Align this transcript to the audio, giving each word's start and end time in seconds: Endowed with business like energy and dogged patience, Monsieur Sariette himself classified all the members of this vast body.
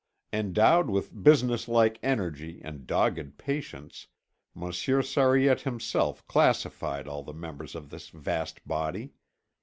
Endowed 0.33 0.89
with 0.89 1.13
business 1.23 1.67
like 1.67 1.99
energy 2.01 2.59
and 2.63 2.87
dogged 2.87 3.37
patience, 3.37 4.07
Monsieur 4.55 5.03
Sariette 5.03 5.61
himself 5.61 6.25
classified 6.25 7.07
all 7.07 7.21
the 7.21 7.33
members 7.35 7.75
of 7.75 7.91
this 7.91 8.09
vast 8.09 8.67
body. 8.67 9.13